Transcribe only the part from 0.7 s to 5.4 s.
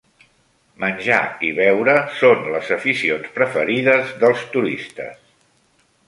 Menjar i beure són les aficions preferides dels turistes.